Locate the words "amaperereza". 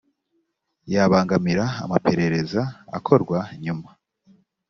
1.83-2.61